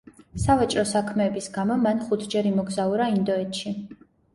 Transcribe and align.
სავაჭრო 0.45 0.85
საქმეების 0.93 1.51
გამო, 1.59 1.79
მან 1.85 2.03
ხუთჯერ 2.09 2.53
იმოგზაურა 2.55 3.15
ინდოეთში. 3.19 3.81